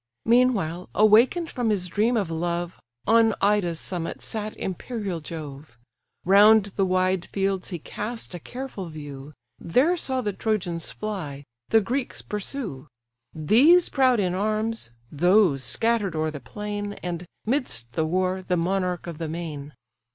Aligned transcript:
Meanwhile, 0.25 0.89
awaken'd 0.95 1.51
from 1.51 1.69
his 1.69 1.85
dream 1.87 2.17
of 2.17 2.31
love, 2.31 2.79
On 3.05 3.35
Ida's 3.39 3.79
summit 3.79 4.19
sat 4.23 4.57
imperial 4.57 5.19
Jove: 5.21 5.77
Round 6.25 6.65
the 6.75 6.87
wide 6.87 7.23
fields 7.23 7.69
he 7.69 7.77
cast 7.77 8.33
a 8.33 8.39
careful 8.39 8.87
view, 8.89 9.33
There 9.59 9.95
saw 9.95 10.21
the 10.21 10.33
Trojans 10.33 10.89
fly, 10.91 11.43
the 11.69 11.81
Greeks 11.81 12.23
pursue; 12.23 12.87
These 13.35 13.89
proud 13.89 14.19
in 14.19 14.33
arms, 14.33 14.89
those 15.11 15.63
scatter'd 15.63 16.15
o'er 16.15 16.31
the 16.31 16.39
plain 16.39 16.93
And, 17.03 17.27
'midst 17.45 17.93
the 17.93 18.07
war, 18.07 18.41
the 18.41 18.57
monarch 18.57 19.05
of 19.05 19.19
the 19.19 19.29
main. 19.29 19.71